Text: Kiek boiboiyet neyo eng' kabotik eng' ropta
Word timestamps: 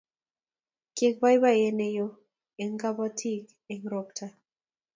Kiek 0.95 1.15
boiboiyet 1.21 1.75
neyo 1.77 2.07
eng' 2.63 2.77
kabotik 2.81 3.43
eng' 3.71 3.87
ropta 3.91 4.25